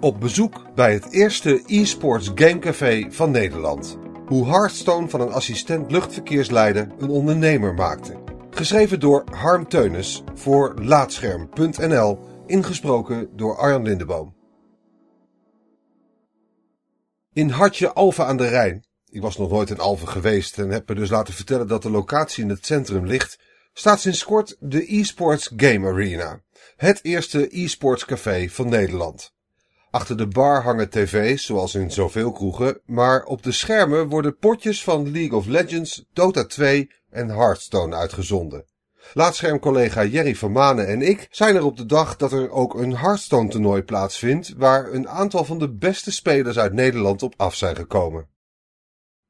Op 0.00 0.20
bezoek 0.20 0.74
bij 0.74 0.92
het 0.92 1.12
eerste 1.12 1.62
e-sports 1.66 2.30
gamecafé 2.34 3.06
van 3.10 3.30
Nederland. 3.30 3.98
Hoe 4.26 4.46
Hearthstone 4.46 5.08
van 5.08 5.20
een 5.20 5.32
assistent 5.32 5.90
luchtverkeersleider 5.90 6.88
een 6.98 7.08
ondernemer 7.08 7.74
maakte. 7.74 8.22
Geschreven 8.50 9.00
door 9.00 9.24
Harm 9.30 9.68
Teunis 9.68 10.22
voor 10.34 10.74
Laatscherm.nl. 10.82 12.18
Ingesproken 12.46 13.36
door 13.36 13.56
Arjan 13.56 13.82
Lindeboom. 13.82 14.34
In 17.32 17.48
Hartje 17.48 17.92
Alphen 17.92 18.26
aan 18.26 18.36
de 18.36 18.48
Rijn. 18.48 18.86
Ik 19.08 19.20
was 19.20 19.36
nog 19.36 19.50
nooit 19.50 19.70
in 19.70 19.78
Alphen 19.78 20.08
geweest 20.08 20.58
en 20.58 20.70
heb 20.70 20.88
me 20.88 20.94
dus 20.94 21.10
laten 21.10 21.34
vertellen 21.34 21.68
dat 21.68 21.82
de 21.82 21.90
locatie 21.90 22.42
in 22.42 22.50
het 22.50 22.66
centrum 22.66 23.06
ligt. 23.06 23.38
Staat 23.72 24.00
sinds 24.00 24.24
kort 24.24 24.56
de 24.60 24.86
eSports 24.86 25.52
Game 25.56 25.88
Arena. 25.88 26.40
Het 26.76 26.98
eerste 27.02 27.62
e-sports 27.62 28.04
café 28.04 28.48
van 28.48 28.68
Nederland. 28.68 29.34
Achter 29.96 30.16
de 30.16 30.26
bar 30.26 30.62
hangen 30.62 30.90
tv's, 30.90 31.44
zoals 31.44 31.74
in 31.74 31.90
zoveel 31.90 32.32
kroegen, 32.32 32.80
maar 32.84 33.24
op 33.24 33.42
de 33.42 33.52
schermen 33.52 34.08
worden 34.08 34.36
potjes 34.36 34.84
van 34.84 35.10
League 35.10 35.38
of 35.38 35.46
Legends, 35.46 36.04
Dota 36.12 36.44
2 36.44 36.90
en 37.10 37.28
Hearthstone 37.28 37.96
uitgezonden. 37.96 38.64
Laatschermcollega 39.12 40.04
Jerry 40.04 40.34
van 40.34 40.52
Manen 40.52 40.86
en 40.86 41.02
ik 41.02 41.26
zijn 41.30 41.56
er 41.56 41.64
op 41.64 41.76
de 41.76 41.86
dag 41.86 42.16
dat 42.16 42.32
er 42.32 42.50
ook 42.50 42.74
een 42.74 42.96
Hearthstone 42.96 43.48
toernooi 43.48 43.82
plaatsvindt, 43.82 44.54
waar 44.56 44.92
een 44.92 45.08
aantal 45.08 45.44
van 45.44 45.58
de 45.58 45.72
beste 45.72 46.12
spelers 46.12 46.58
uit 46.58 46.72
Nederland 46.72 47.22
op 47.22 47.34
af 47.36 47.54
zijn 47.54 47.76
gekomen. 47.76 48.28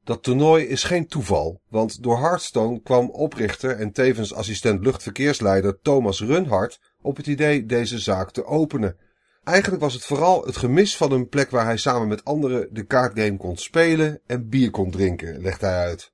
Dat 0.04 0.22
toernooi 0.22 0.64
is 0.64 0.84
geen 0.84 1.06
toeval, 1.06 1.60
want 1.68 2.02
door 2.02 2.18
Hearthstone 2.18 2.80
kwam 2.80 3.10
oprichter 3.10 3.76
en 3.76 3.92
tevens 3.92 4.34
assistent 4.34 4.84
luchtverkeersleider 4.84 5.80
Thomas 5.80 6.20
Runhart 6.20 6.80
op 7.02 7.16
het 7.16 7.26
idee 7.26 7.66
deze 7.66 7.98
zaak 7.98 8.30
te 8.30 8.44
openen. 8.44 8.96
Eigenlijk 9.46 9.82
was 9.82 9.94
het 9.94 10.04
vooral 10.04 10.44
het 10.44 10.56
gemis 10.56 10.96
van 10.96 11.12
een 11.12 11.28
plek 11.28 11.50
waar 11.50 11.64
hij 11.64 11.76
samen 11.76 12.08
met 12.08 12.24
anderen 12.24 12.68
de 12.70 12.86
kaartgame 12.86 13.36
kon 13.36 13.56
spelen 13.56 14.20
en 14.26 14.48
bier 14.48 14.70
kon 14.70 14.90
drinken, 14.90 15.40
legt 15.40 15.60
hij 15.60 15.78
uit. 15.78 16.12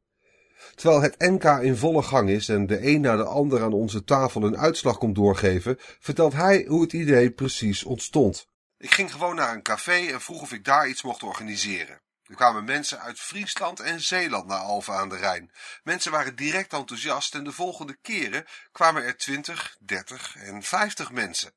Terwijl 0.75 1.03
het 1.03 1.19
NK 1.19 1.45
in 1.45 1.77
volle 1.77 2.03
gang 2.03 2.29
is 2.29 2.49
en 2.49 2.67
de 2.67 2.87
een 2.87 3.01
na 3.01 3.17
de 3.17 3.25
ander 3.25 3.63
aan 3.63 3.73
onze 3.73 4.05
tafel 4.05 4.43
een 4.43 4.59
uitslag 4.59 4.99
komt 4.99 5.15
doorgeven, 5.15 5.77
vertelt 5.79 6.33
hij 6.33 6.65
hoe 6.69 6.83
het 6.83 6.93
idee 6.93 7.31
precies 7.31 7.85
ontstond. 7.85 8.47
Ik 8.79 8.95
ging 8.95 9.13
gewoon 9.13 9.35
naar 9.35 9.55
een 9.55 9.63
café 9.63 10.07
en 10.13 10.21
vroeg 10.21 10.43
of 10.43 10.53
ik 10.53 10.65
daar 10.65 10.89
iets 10.89 11.03
mocht 11.03 11.23
organiseren. 11.23 12.01
Er 12.23 12.35
kwamen 12.35 12.65
mensen 12.65 13.01
uit 13.01 13.19
Friesland 13.21 13.81
en 13.81 14.01
Zeeland 14.01 14.47
naar 14.47 14.59
Alphen 14.59 14.95
aan 14.95 15.09
de 15.09 15.17
Rijn. 15.17 15.51
Mensen 15.83 16.13
waren 16.13 16.37
direct 16.37 16.73
enthousiast 16.73 17.35
en 17.35 17.45
de 17.45 17.53
volgende 17.53 17.97
keren 18.03 18.45
kwamen 18.73 19.05
er 19.05 19.17
20, 19.17 19.77
30 19.81 20.37
en 20.37 20.63
50 20.63 21.13
mensen. 21.13 21.53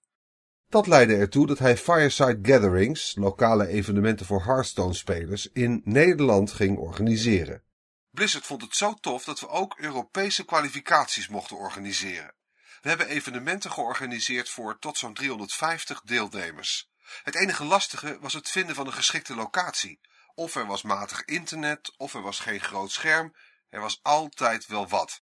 Dat 0.76 0.88
leidde 0.88 1.16
ertoe 1.16 1.48
dat 1.48 1.60
hij 1.60 1.78
Fireside 1.78 2.40
Gatherings, 2.42 3.16
lokale 3.16 3.68
evenementen 3.68 4.26
voor 4.26 4.44
Hearthstone-spelers, 4.44 5.50
in 5.52 5.82
Nederland 5.84 6.52
ging 6.52 6.78
organiseren. 6.78 7.64
Blizzard 8.12 8.46
vond 8.46 8.62
het 8.62 8.76
zo 8.76 8.94
tof 8.94 9.24
dat 9.24 9.40
we 9.40 9.50
ook 9.50 9.80
Europese 9.80 10.46
kwalificaties 10.46 11.28
mochten 11.28 11.58
organiseren. 11.58 12.34
We 12.82 12.90
hebben 12.90 13.08
evenementen 13.08 13.72
georganiseerd 13.72 14.50
voor 14.50 14.80
tot 14.80 14.98
zo'n 14.98 15.14
350 15.14 16.02
deelnemers. 16.02 16.90
Het 17.24 17.36
enige 17.36 17.64
lastige 17.64 18.18
was 18.22 18.34
het 18.34 18.50
vinden 18.50 18.76
van 18.76 18.86
een 18.88 18.94
geschikte 18.94 19.36
locatie. 19.36 20.00
Of 20.34 20.56
er 20.56 20.66
was 20.66 20.82
matig 20.82 21.26
internet, 21.26 21.94
of 21.98 22.14
er 22.14 22.22
was 22.22 22.40
geen 22.40 22.62
groot 22.62 22.92
scherm. 22.92 23.36
Er 23.70 23.82
was 23.82 24.00
altijd 24.02 24.68
wel 24.68 24.88
wat. 24.88 25.22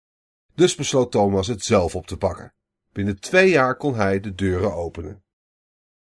Dus 0.55 0.75
besloot 0.75 1.11
Thomas 1.11 1.47
het 1.47 1.65
zelf 1.65 1.95
op 1.95 2.07
te 2.07 2.17
pakken. 2.17 2.53
Binnen 2.93 3.19
twee 3.19 3.49
jaar 3.49 3.77
kon 3.77 3.95
hij 3.95 4.19
de 4.19 4.35
deuren 4.35 4.73
openen. 4.73 5.22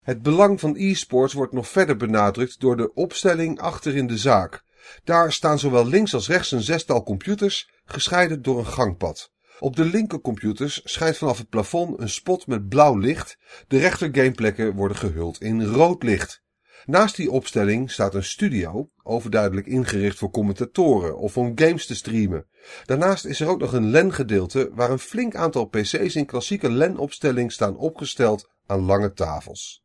Het 0.04 0.22
belang 0.22 0.59
van 0.59 0.76
e-sports 0.78 1.34
wordt 1.34 1.54
nog 1.54 1.68
verder 1.68 1.98
benadrukt 1.98 2.59
door 2.59 2.78
de 2.78 2.94
opstelling 2.94 3.59
achter 3.59 3.96
in 3.96 4.08
de 4.08 4.18
zaak. 4.18 4.64
Daar 5.04 5.34
staan 5.34 5.60
zowel 5.60 5.88
links 5.88 6.14
als 6.14 6.28
rechts 6.28 6.52
een 6.52 6.62
zestal 6.62 7.04
computers, 7.04 7.70
gescheiden 7.86 8.42
door 8.42 8.60
een 8.60 8.66
gangpad. 8.66 9.32
Op 9.60 9.76
de 9.76 9.86
linkercomputers 9.86 10.82
schijnt 10.83 11.17
vanaf 11.17 11.38
het 11.38 11.50
plafond 11.50 12.00
een 12.00 12.10
spot 12.10 12.48
met 12.48 12.70
blauw 12.70 12.98
licht. 12.98 13.38
De 13.67 13.77
rechter 13.77 14.10
gameplekken 14.11 14.76
worden 14.76 14.98
gehuld 14.98 15.42
in 15.42 15.64
rood 15.64 16.04
licht. 16.04 16.42
Naast 16.86 17.16
die 17.16 17.32
opstelling 17.32 17.92
staat 17.92 18.16
een 18.16 18.23
studio, 18.23 18.89
overduidelijk 19.04 19.67
ingericht 19.67 20.17
voor 20.17 20.32
commentatoren 20.32 21.17
of 21.17 21.38
om 21.38 21.52
games 21.56 21.86
te 21.86 21.95
streamen. 21.95 22.45
Daarnaast 22.86 23.26
is 23.26 23.39
er 23.39 23.48
ook 23.48 23.60
nog 23.60 23.73
een 23.73 23.92
LAN-gedeelte 23.92 24.70
waar 24.73 24.92
een 24.92 25.00
flink 25.00 25.36
aantal 25.36 25.66
PC's 25.66 26.16
in 26.16 26.26
klassieke 26.26 26.72
LAN-opstelling 26.72 27.52
staan 27.52 27.77
opgesteld 27.77 28.50
aan 28.66 28.86
lange 28.86 29.14
tafels. 29.14 29.83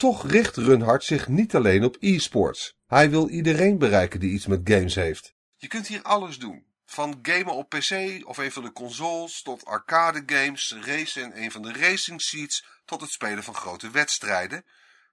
Toch 0.00 0.30
richt 0.30 0.56
Runhard 0.56 1.04
zich 1.04 1.28
niet 1.28 1.54
alleen 1.54 1.84
op 1.84 1.96
e-sports. 1.98 2.74
Hij 2.86 3.10
wil 3.10 3.28
iedereen 3.28 3.78
bereiken 3.78 4.20
die 4.20 4.30
iets 4.30 4.46
met 4.46 4.60
games 4.64 4.94
heeft. 4.94 5.34
Je 5.56 5.68
kunt 5.68 5.86
hier 5.86 6.02
alles 6.02 6.38
doen. 6.38 6.66
Van 6.84 7.18
gamen 7.22 7.54
op 7.54 7.68
PC 7.68 8.20
of 8.26 8.38
een 8.38 8.52
van 8.52 8.62
de 8.62 8.72
consoles 8.72 9.42
tot 9.42 9.64
arcade 9.64 10.22
games, 10.26 10.76
racen 10.80 11.22
in 11.22 11.42
een 11.42 11.50
van 11.50 11.62
de 11.62 11.72
racing 11.72 12.22
seats 12.22 12.66
tot 12.84 13.00
het 13.00 13.10
spelen 13.10 13.42
van 13.42 13.54
grote 13.54 13.90
wedstrijden. 13.90 14.64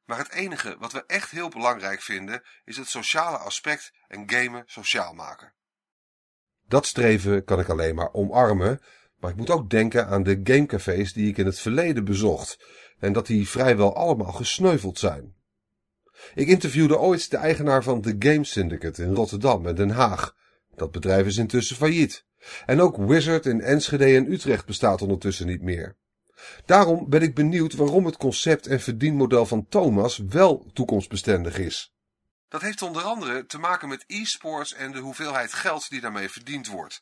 Maar 0.06 0.18
het 0.18 0.32
enige 0.32 0.76
wat 0.80 0.92
we 0.92 1.04
echt 1.08 1.32
heel 1.32 1.50
belangrijk 1.50 2.02
vinden 2.02 2.44
is 2.66 2.78
het 2.78 2.88
sociale 2.88 3.38
aspect 3.38 3.92
en 4.08 4.32
gamen 4.32 4.64
sociaal 4.66 5.14
maken. 5.14 5.54
Dat 6.68 6.86
streven 6.86 7.44
kan 7.44 7.60
ik 7.60 7.70
alleen 7.70 7.96
maar 7.96 8.14
omarmen, 8.14 8.82
maar 9.20 9.32
ik 9.32 9.38
moet 9.38 9.50
ook 9.50 9.70
denken 9.70 10.08
aan 10.08 10.24
de 10.24 10.40
gamecafés 10.44 11.14
die 11.14 11.28
ik 11.30 11.38
in 11.38 11.46
het 11.46 11.60
verleden 11.60 12.06
bezocht 12.06 12.66
en 13.00 13.14
dat 13.14 13.28
die 13.28 13.50
vrijwel 13.50 13.96
allemaal 13.96 14.32
gesneuveld 14.32 15.00
zijn. 15.00 15.36
Ik 16.34 16.48
interviewde 16.48 16.98
ooit 16.98 17.30
de 17.32 17.38
eigenaar 17.38 17.84
van 17.84 18.02
The 18.02 18.16
Game 18.20 18.44
Syndicate 18.44 19.04
in 19.04 19.14
Rotterdam 19.14 19.68
en 19.68 19.76
Den 19.76 19.90
Haag. 19.90 20.36
Dat 20.76 20.92
bedrijf 20.92 21.26
is 21.26 21.38
intussen 21.38 21.76
failliet. 21.76 22.26
En 22.66 22.82
ook 22.82 22.98
Wizard 22.98 23.46
in 23.46 23.62
Enschede 23.62 24.16
en 24.16 24.32
Utrecht 24.32 24.66
bestaat 24.66 25.02
ondertussen 25.02 25.48
niet 25.48 25.62
meer. 25.62 25.98
Daarom 26.66 27.10
ben 27.10 27.22
ik 27.22 27.36
benieuwd 27.36 27.74
waarom 27.74 28.06
het 28.06 28.18
concept 28.18 28.68
en 28.68 28.80
verdienmodel 28.80 29.46
van 29.46 29.68
Thomas 29.68 30.18
wel 30.18 30.70
toekomstbestendig 30.74 31.58
is. 31.58 31.94
Dat 32.50 32.62
heeft 32.62 32.82
onder 32.82 33.02
andere 33.02 33.46
te 33.46 33.58
maken 33.58 33.90
met 33.90 34.04
e-sports 34.08 34.74
en 34.74 34.92
de 34.92 35.00
hoeveelheid 35.00 35.54
geld 35.54 35.90
die 35.90 36.02
daarmee 36.02 36.30
verdiend 36.30 36.68
wordt. 36.68 37.02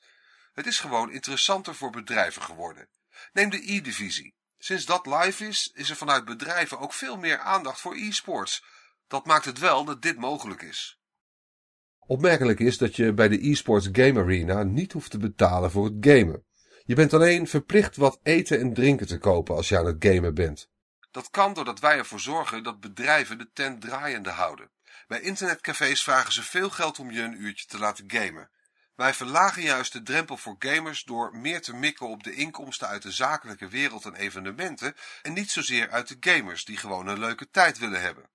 Het 0.55 0.65
is 0.65 0.79
gewoon 0.79 1.11
interessanter 1.11 1.75
voor 1.75 1.89
bedrijven 1.89 2.41
geworden. 2.41 2.87
Neem 3.33 3.49
de 3.49 3.73
e-divisie. 3.73 4.35
Sinds 4.57 4.85
dat 4.85 5.05
live 5.05 5.47
is, 5.47 5.71
is 5.73 5.89
er 5.89 5.95
vanuit 5.95 6.25
bedrijven 6.25 6.79
ook 6.79 6.93
veel 6.93 7.17
meer 7.17 7.39
aandacht 7.39 7.81
voor 7.81 7.95
e-sports. 7.95 8.63
Dat 9.07 9.25
maakt 9.25 9.45
het 9.45 9.59
wel 9.59 9.85
dat 9.85 10.01
dit 10.01 10.17
mogelijk 10.17 10.61
is. 10.61 10.99
Opmerkelijk 11.99 12.59
is 12.59 12.77
dat 12.77 12.95
je 12.95 13.13
bij 13.13 13.27
de 13.27 13.49
e-sports 13.49 13.89
game 13.91 14.19
arena 14.19 14.63
niet 14.63 14.91
hoeft 14.91 15.11
te 15.11 15.17
betalen 15.17 15.71
voor 15.71 15.85
het 15.85 15.95
gamen. 15.99 16.45
Je 16.83 16.95
bent 16.95 17.13
alleen 17.13 17.47
verplicht 17.47 17.95
wat 17.95 18.19
eten 18.23 18.59
en 18.59 18.73
drinken 18.73 19.07
te 19.07 19.17
kopen 19.17 19.55
als 19.55 19.69
je 19.69 19.77
aan 19.77 19.85
het 19.85 20.05
gamen 20.05 20.33
bent. 20.33 20.69
Dat 21.11 21.29
kan 21.29 21.53
doordat 21.53 21.79
wij 21.79 21.97
ervoor 21.97 22.19
zorgen 22.19 22.63
dat 22.63 22.79
bedrijven 22.79 23.37
de 23.37 23.49
tent 23.53 23.81
draaiende 23.81 24.29
houden. 24.29 24.71
Bij 25.07 25.21
internetcafés 25.21 26.03
vragen 26.03 26.33
ze 26.33 26.43
veel 26.43 26.69
geld 26.69 26.99
om 26.99 27.11
je 27.11 27.21
een 27.21 27.41
uurtje 27.41 27.65
te 27.65 27.77
laten 27.77 28.11
gamen. 28.11 28.49
Wij 28.95 29.13
verlagen 29.13 29.61
juist 29.61 29.93
de 29.93 30.03
drempel 30.03 30.37
voor 30.37 30.55
gamers 30.59 31.03
door 31.03 31.37
meer 31.37 31.61
te 31.61 31.75
mikken 31.75 32.07
op 32.07 32.23
de 32.23 32.33
inkomsten 32.33 32.87
uit 32.87 33.01
de 33.01 33.11
zakelijke 33.11 33.67
wereld 33.67 34.05
en 34.05 34.15
evenementen 34.15 34.95
en 35.21 35.33
niet 35.33 35.51
zozeer 35.51 35.89
uit 35.89 36.07
de 36.07 36.17
gamers 36.19 36.65
die 36.65 36.77
gewoon 36.77 37.07
een 37.07 37.19
leuke 37.19 37.49
tijd 37.49 37.77
willen 37.77 38.01
hebben. 38.01 38.29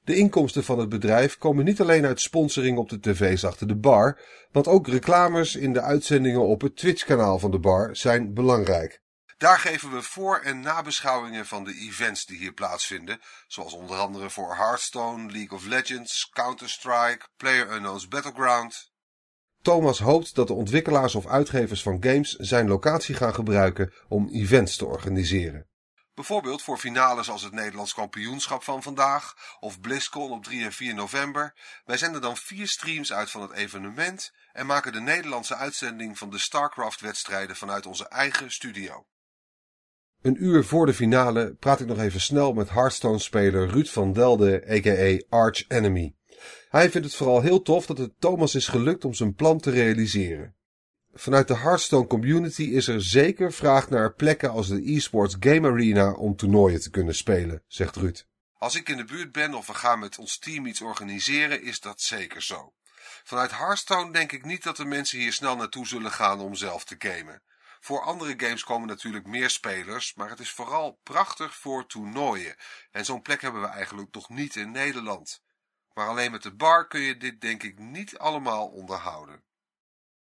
De 0.00 0.16
inkomsten 0.16 0.64
van 0.64 0.78
het 0.78 0.88
bedrijf 0.88 1.38
komen 1.38 1.64
niet 1.64 1.80
alleen 1.80 2.06
uit 2.06 2.20
sponsoring 2.20 2.78
op 2.78 2.88
de 2.88 3.00
tv's 3.00 3.44
achter 3.44 3.68
de 3.68 3.76
bar, 3.76 4.20
want 4.50 4.66
ook 4.66 4.88
reclames 4.88 5.54
in 5.54 5.72
de 5.72 5.80
uitzendingen 5.80 6.46
op 6.46 6.60
het 6.60 6.76
Twitch-kanaal 6.76 7.38
van 7.38 7.50
de 7.50 7.58
bar 7.58 7.96
zijn 7.96 8.34
belangrijk. 8.34 9.02
Daar 9.36 9.58
geven 9.58 9.92
we 9.92 10.02
voor- 10.02 10.40
en 10.40 10.60
nabeschouwingen 10.60 11.46
van 11.46 11.64
de 11.64 11.74
events 11.74 12.26
die 12.26 12.38
hier 12.38 12.52
plaatsvinden, 12.52 13.20
zoals 13.46 13.72
onder 13.72 13.96
andere 13.96 14.30
voor 14.30 14.56
Hearthstone, 14.56 15.32
League 15.32 15.58
of 15.58 15.66
Legends, 15.66 16.28
Counter-Strike, 16.32 17.26
PlayerUnknown's 17.36 18.08
Battleground. 18.08 18.94
Thomas 19.66 19.98
hoopt 19.98 20.34
dat 20.34 20.46
de 20.46 20.52
ontwikkelaars 20.52 21.14
of 21.14 21.26
uitgevers 21.26 21.82
van 21.82 22.02
games 22.02 22.32
zijn 22.32 22.68
locatie 22.68 23.14
gaan 23.14 23.34
gebruiken 23.34 23.92
om 24.08 24.28
events 24.28 24.76
te 24.76 24.86
organiseren. 24.86 25.68
Bijvoorbeeld 26.14 26.62
voor 26.62 26.78
finales 26.78 27.30
als 27.30 27.42
het 27.42 27.52
Nederlands 27.52 27.94
kampioenschap 27.94 28.62
van 28.62 28.82
vandaag 28.82 29.34
of 29.60 29.80
BlizzCon 29.80 30.30
op 30.30 30.44
3 30.44 30.64
en 30.64 30.72
4 30.72 30.94
november. 30.94 31.54
Wij 31.84 31.96
zenden 31.96 32.20
dan 32.20 32.36
vier 32.36 32.68
streams 32.68 33.12
uit 33.12 33.30
van 33.30 33.42
het 33.42 33.52
evenement 33.52 34.32
en 34.52 34.66
maken 34.66 34.92
de 34.92 35.00
Nederlandse 35.00 35.56
uitzending 35.56 36.18
van 36.18 36.30
de 36.30 36.38
StarCraft-wedstrijden 36.38 37.56
vanuit 37.56 37.86
onze 37.86 38.08
eigen 38.08 38.52
studio. 38.52 39.06
Een 40.22 40.44
uur 40.44 40.64
voor 40.64 40.86
de 40.86 40.94
finale 40.94 41.54
praat 41.54 41.80
ik 41.80 41.86
nog 41.86 41.98
even 41.98 42.20
snel 42.20 42.52
met 42.52 42.70
Hearthstone-speler 42.70 43.68
Ruud 43.68 43.88
van 43.88 44.12
Delde, 44.12 44.64
a.k.a. 44.70 45.36
Arch 45.36 45.64
Enemy. 45.68 46.14
Hij 46.68 46.90
vindt 46.90 47.06
het 47.06 47.16
vooral 47.16 47.40
heel 47.40 47.62
tof 47.62 47.86
dat 47.86 47.98
het 47.98 48.20
Thomas 48.20 48.54
is 48.54 48.68
gelukt 48.68 49.04
om 49.04 49.14
zijn 49.14 49.34
plan 49.34 49.60
te 49.60 49.70
realiseren. 49.70 50.54
Vanuit 51.12 51.48
de 51.48 51.56
Hearthstone 51.56 52.06
community 52.06 52.62
is 52.62 52.88
er 52.88 53.02
zeker 53.02 53.52
vraag 53.52 53.88
naar 53.88 54.14
plekken 54.14 54.50
als 54.50 54.68
de 54.68 54.82
eSports 54.82 55.36
Game 55.40 55.68
Arena 55.68 56.12
om 56.12 56.36
toernooien 56.36 56.80
te 56.80 56.90
kunnen 56.90 57.14
spelen, 57.14 57.62
zegt 57.66 57.96
Ruud. 57.96 58.26
Als 58.58 58.74
ik 58.74 58.88
in 58.88 58.96
de 58.96 59.04
buurt 59.04 59.32
ben 59.32 59.54
of 59.54 59.66
we 59.66 59.74
gaan 59.74 59.98
met 59.98 60.18
ons 60.18 60.38
team 60.38 60.66
iets 60.66 60.80
organiseren, 60.80 61.62
is 61.62 61.80
dat 61.80 62.00
zeker 62.00 62.42
zo. 62.42 62.72
Vanuit 63.24 63.50
Hearthstone 63.50 64.12
denk 64.12 64.32
ik 64.32 64.44
niet 64.44 64.62
dat 64.62 64.76
de 64.76 64.84
mensen 64.84 65.18
hier 65.18 65.32
snel 65.32 65.56
naartoe 65.56 65.86
zullen 65.86 66.12
gaan 66.12 66.40
om 66.40 66.54
zelf 66.54 66.84
te 66.84 66.94
gamen. 66.98 67.42
Voor 67.80 68.02
andere 68.02 68.34
games 68.36 68.64
komen 68.64 68.88
natuurlijk 68.88 69.26
meer 69.26 69.50
spelers, 69.50 70.14
maar 70.14 70.28
het 70.28 70.40
is 70.40 70.50
vooral 70.50 71.00
prachtig 71.02 71.56
voor 71.56 71.86
toernooien. 71.86 72.56
En 72.90 73.04
zo'n 73.04 73.22
plek 73.22 73.40
hebben 73.40 73.60
we 73.60 73.68
eigenlijk 73.68 74.14
nog 74.14 74.28
niet 74.28 74.56
in 74.56 74.70
Nederland. 74.70 75.42
Maar 75.96 76.08
alleen 76.08 76.30
met 76.30 76.42
de 76.42 76.54
bar 76.54 76.86
kun 76.86 77.00
je 77.00 77.16
dit 77.16 77.40
denk 77.40 77.62
ik 77.62 77.78
niet 77.78 78.18
allemaal 78.18 78.66
onderhouden. 78.66 79.42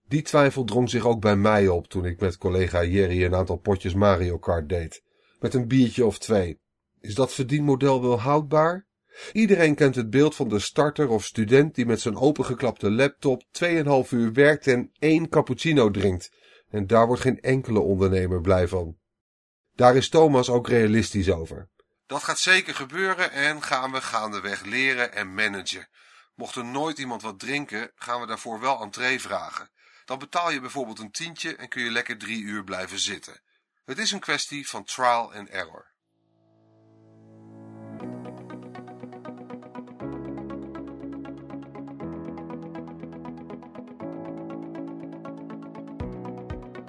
Die 0.09 0.23
twijfel 0.23 0.65
drong 0.65 0.91
zich 0.91 1.07
ook 1.07 1.21
bij 1.21 1.37
mij 1.37 1.69
op 1.69 1.87
toen 1.87 2.05
ik 2.05 2.21
met 2.21 2.39
collega 2.39 2.85
Jerry 2.85 3.25
een 3.25 3.35
aantal 3.35 3.57
potjes 3.57 3.95
Mario 3.95 4.39
Kart 4.39 4.69
deed. 4.69 5.03
Met 5.41 5.55
een 5.55 5.69
biertje 5.69 6.07
of 6.07 6.19
twee. 6.19 6.61
Is 7.01 7.15
dat 7.15 7.33
verdienmodel 7.33 8.03
wel 8.03 8.21
houdbaar? 8.21 8.87
Iedereen 9.33 9.75
kent 9.75 9.95
het 9.95 10.11
beeld 10.11 10.35
van 10.35 10.49
de 10.49 10.59
starter 10.59 11.09
of 11.09 11.25
student 11.25 11.75
die 11.75 11.87
met 11.87 12.01
zijn 12.01 12.17
opengeklapte 12.17 12.91
laptop 12.91 13.43
2,5 13.65 14.11
uur 14.11 14.33
werkt 14.33 14.67
en 14.67 14.91
één 14.99 15.29
cappuccino 15.29 15.91
drinkt. 15.91 16.33
En 16.69 16.87
daar 16.87 17.07
wordt 17.07 17.23
geen 17.23 17.41
enkele 17.41 17.81
ondernemer 17.81 18.41
blij 18.41 18.69
van. 18.69 18.99
Daar 19.75 19.97
is 19.97 20.09
Thomas 20.09 20.51
ook 20.51 20.69
realistisch 20.69 21.31
over. 21.31 21.71
Dat 22.13 22.23
gaat 22.23 22.39
zeker 22.39 22.75
gebeuren 22.75 23.31
en 23.31 23.63
gaan 23.63 23.93
we 23.93 24.01
gaandeweg 24.01 24.63
leren 24.63 25.13
en 25.13 25.35
managen. 25.35 25.89
Mocht 26.35 26.55
er 26.55 26.65
nooit 26.65 26.99
iemand 26.99 27.23
wat 27.23 27.39
drinken, 27.39 27.91
gaan 27.95 28.21
we 28.21 28.27
daarvoor 28.27 28.61
wel 28.61 28.81
entree 28.81 29.21
vragen. 29.21 29.71
Dan 30.05 30.19
betaal 30.19 30.51
je 30.51 30.61
bijvoorbeeld 30.61 30.99
een 30.99 31.11
tientje 31.11 31.57
en 31.57 31.69
kun 31.69 31.83
je 31.83 31.91
lekker 31.91 32.19
drie 32.19 32.43
uur 32.43 32.65
blijven 32.65 32.99
zitten. 32.99 33.41
Het 33.85 33.99
is 33.99 34.11
een 34.11 34.21
kwestie 34.21 34.69
van 34.69 34.85
trial 34.85 35.35
and 35.35 35.49
error. 35.49 35.91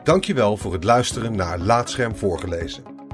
Dankjewel 0.04 0.58
voor 0.58 0.74
het 0.74 0.84
luisteren 0.84 1.36
naar 1.36 1.58
Laatscherm 1.60 2.16
voorgelezen. 2.16 2.93